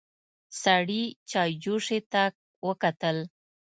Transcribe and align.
سړي 0.61 1.03
چايجوشې 1.29 1.99
ته 2.11 2.23
وکتل. 2.67 3.17